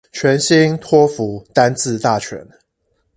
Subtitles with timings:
[0.11, 2.43] 全新托福單字大全